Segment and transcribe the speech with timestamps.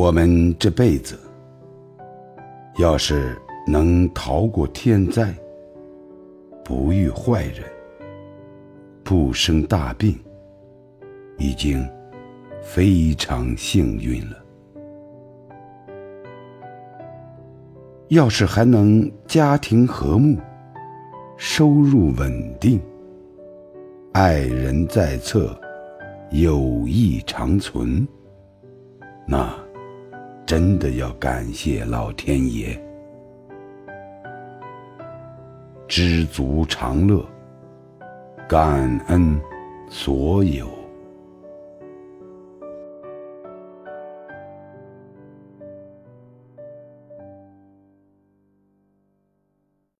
[0.00, 1.14] 我们这辈子，
[2.78, 3.36] 要是
[3.66, 5.30] 能逃过天灾，
[6.64, 7.62] 不遇坏人，
[9.04, 10.18] 不生大病，
[11.36, 11.86] 已经
[12.62, 14.42] 非常幸运了。
[18.08, 20.38] 要是还能家庭和睦，
[21.36, 22.80] 收入稳定，
[24.12, 25.54] 爱人在侧，
[26.30, 28.08] 友谊长存，
[29.26, 29.54] 那。
[30.50, 32.76] 真的要感谢老天爷，
[35.86, 37.24] 知足常乐，
[38.48, 39.40] 感恩
[39.88, 40.79] 所有。